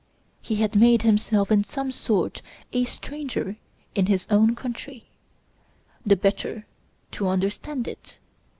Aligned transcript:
He 0.41 0.55
had 0.55 0.75
made 0.75 1.03
himself 1.03 1.51
in 1.51 1.63
some 1.63 1.91
sort 1.91 2.41
a 2.73 2.85
stranger 2.85 3.57
in 3.93 4.07
his 4.07 4.25
own 4.31 4.55
country, 4.55 5.05
the 6.03 6.15
better 6.15 6.65
to 7.11 7.27
understand 7.27 7.87
it. 7.87 8.17